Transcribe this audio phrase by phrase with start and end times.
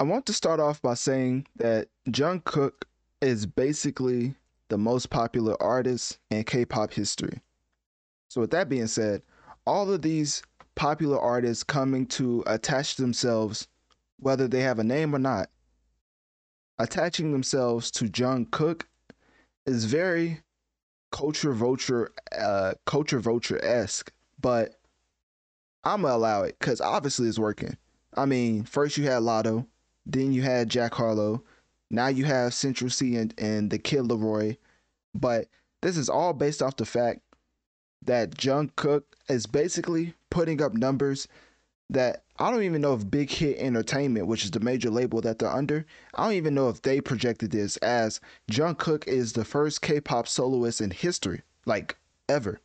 [0.00, 2.82] I want to start off by saying that Jungkook
[3.20, 4.34] is basically
[4.68, 7.40] the most popular artist in K-pop history.
[8.28, 9.22] So with that being said,
[9.66, 10.42] all of these
[10.74, 13.68] popular artists coming to attach themselves,
[14.18, 15.48] whether they have a name or not,
[16.78, 18.82] attaching themselves to Jungkook
[19.64, 20.40] is very
[21.12, 24.12] culture vulture, uh, culture vulture esque.
[24.40, 24.74] But
[25.84, 27.76] I'm gonna allow it because obviously it's working.
[28.16, 29.66] I mean, first you had Latto,
[30.06, 31.42] then you had Jack Harlow.
[31.90, 34.56] Now you have Central Cee and, and the Kid LAROI.
[35.14, 35.48] But
[35.82, 37.20] this is all based off the fact
[38.02, 41.28] that Jungkook is basically putting up numbers
[41.90, 45.38] that I don't even know if Big Hit Entertainment, which is the major label that
[45.38, 49.82] they're under, I don't even know if they projected this as Jungkook is the first
[49.82, 51.96] K-pop soloist in history, like
[52.28, 52.60] ever,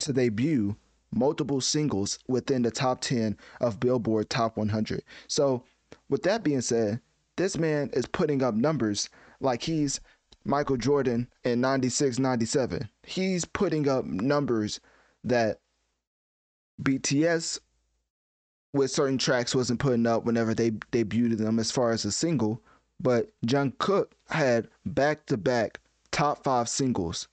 [0.00, 0.76] to debut
[1.10, 5.02] multiple singles within the top 10 of Billboard Top 100.
[5.26, 5.64] So
[6.10, 7.00] with that being said,
[7.36, 9.08] this man is putting up numbers
[9.40, 10.00] like he's
[10.44, 12.88] Michael Jordan in 96 97.
[13.04, 14.80] He's putting up numbers
[15.24, 15.60] that
[16.82, 17.60] BTS
[18.72, 22.60] with certain tracks wasn't putting up whenever they debuted them as far as a single,
[23.00, 25.80] but Jungkook had back to back
[26.10, 27.28] top five singles.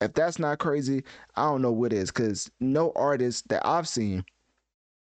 [0.00, 1.04] If that's not crazy,
[1.36, 4.24] I don't know what is, because no artist that I've seen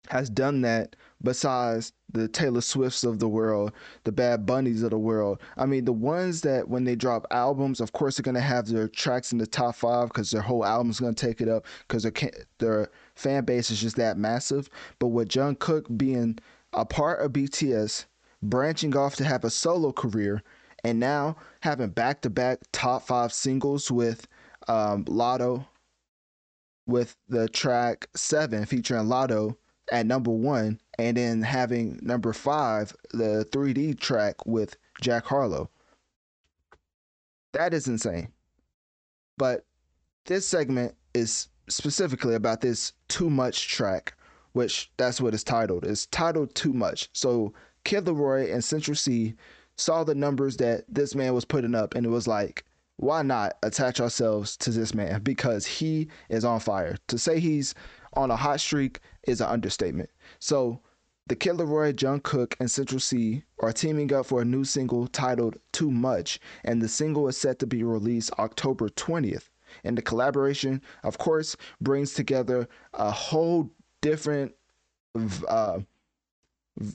[0.09, 3.74] has done that besides the Taylor Swifts of the world,
[4.06, 5.42] the Bad Bunnies of the world.
[5.58, 8.88] I mean, the ones that when they drop albums, of course, they're gonna have their
[8.88, 12.14] tracks in the top five because their whole album's gonna take it up because their
[12.60, 14.70] their fan base is just that massive.
[15.00, 16.40] But with Jungkook being
[16.73, 18.06] a part of BTS,
[18.42, 20.44] branching off to have a solo career,
[20.84, 24.28] and now having back to back top five singles with
[24.70, 25.66] um, Latto,
[26.86, 29.58] with the track Seven featuring Latto
[29.92, 35.70] at number one, and then having number five, the 3D track with Jack Harlow.
[37.53, 38.30] That is insane.
[39.37, 39.65] But
[40.25, 44.14] this segment is specifically about this Too Much track,
[44.53, 45.86] which that's what it's titled.
[45.86, 47.09] It's titled Too Much.
[47.14, 49.36] So Kid LAROI and Central Cee
[49.77, 52.65] saw the numbers that this man was putting up, and it was like,
[52.98, 55.21] why not attach ourselves to this man?
[55.21, 56.98] Because he is on fire.
[57.08, 57.75] To say he's
[58.14, 60.10] on a hot streak is an understatement.
[60.40, 60.82] So,
[61.28, 65.58] the Kid LAROI, Jungkook, and Central Cee are teaming up for a new single titled
[65.73, 69.50] Too Much, and the single is set to be released October 20th.
[69.84, 73.70] And the collaboration, of course, brings together a whole
[74.02, 74.56] different,
[75.50, 75.80] uh,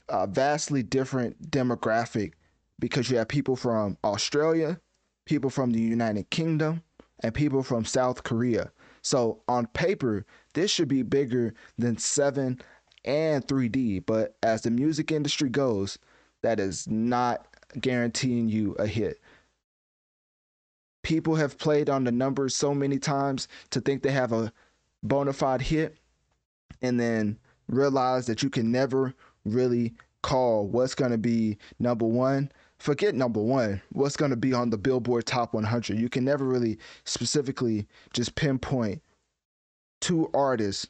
[0.09, 2.33] uh, vastly different demographic
[2.79, 4.81] because you have people from Australia,
[5.27, 6.83] people from the United Kingdom,
[7.21, 8.73] and people from South Korea.
[9.03, 10.25] So on paper,
[10.55, 12.61] this should be bigger than 7
[13.05, 15.99] and 3D, but as the music industry goes,
[16.43, 17.47] that is not
[17.81, 19.21] guaranteeing you a hit.
[21.03, 24.53] People have played on the numbers so many times to think they have a
[25.03, 25.97] bona fide hit
[26.81, 27.39] and then
[27.69, 29.15] realize that you can never
[29.45, 32.51] really call what's going to be number one
[32.83, 35.99] forget number one, what's going to be on the Billboard Top 100.
[35.99, 39.01] You can never really specifically just pinpoint
[40.01, 40.89] two artists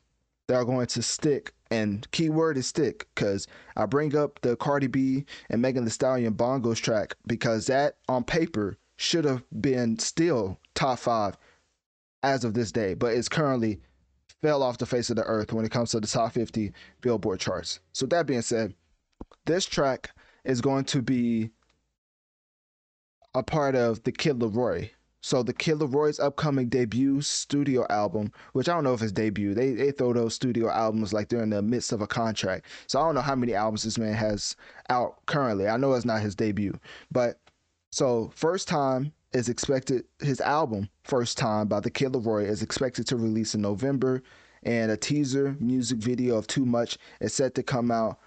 [0.49, 1.53] that are going to stick.
[1.71, 6.35] And keyword is stick because I bring up the Cardi B and Megan Thee Stallion
[6.35, 11.37] Bongos track because that on paper should have been still top five
[12.23, 13.81] as of this day, but it's currently
[14.41, 17.41] fell off the face of the earth when it comes to the top 50 Billboard
[17.41, 17.81] charts.
[17.93, 18.75] So that being said,
[19.47, 20.11] this track
[20.45, 21.51] is going to be
[23.35, 24.91] a part of the Kid LAROI.
[25.25, 29.55] So the Kid LAROI's upcoming debut studio album, which I don't know if it's debut.
[29.55, 32.67] They they throw those studio albums like they're in the midst of a contract.
[32.89, 34.57] So I don't know how many albums this man has
[34.91, 35.69] out currently.
[35.69, 36.79] I know it's not his debut,
[37.11, 37.39] but
[37.91, 40.05] so first time is expected.
[40.21, 44.23] His album first time by the Kid LAROI is expected to release in November,
[44.65, 48.19] and a teaser music video of Too Much is set to come out.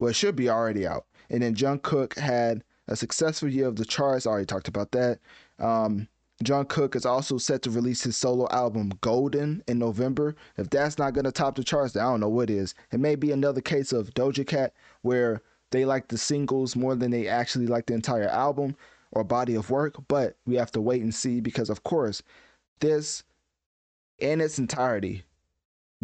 [0.00, 1.06] Well, it should be already out.
[1.28, 4.26] And then Jungkook had a successful year of the charts.
[4.26, 5.20] I already talked about that.
[5.60, 6.08] Um,
[6.42, 10.34] Jungkook is also set to release his solo album Golden in November.
[10.56, 12.74] If that's not going to top the charts, I don't know what is.
[12.90, 17.10] It may be another case of Doja Cat where they like the singles more than
[17.10, 18.74] they actually like the entire album
[19.12, 22.22] or body of work, but we have to wait and see because, of course,
[22.80, 23.22] this
[24.18, 25.24] in its entirety,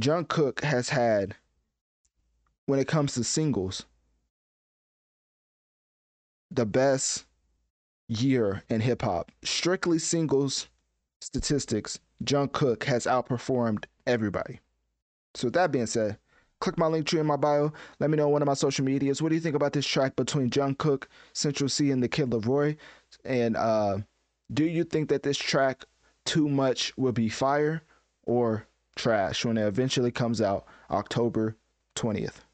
[0.01, 1.35] Jungkook has had,
[2.67, 3.87] when it comes to singles,
[6.51, 7.25] the best
[8.09, 9.33] year in hip hop.
[9.43, 10.69] Strictly singles
[11.21, 14.61] statistics, Jungkook has outperformed everybody.
[15.35, 16.19] So, with that being said,
[16.61, 17.73] click my Linktree in my bio.
[17.99, 19.21] Let me know on one of my social medias.
[19.21, 22.77] What do you think about this track between Jungkook, Central Cee, and the Kid LAROI?
[23.25, 23.99] And uh,
[24.53, 25.85] do you think that this track,
[26.25, 27.83] Too Much, will be fire
[28.25, 31.57] or trash when it eventually comes out October
[31.97, 32.46] 20th?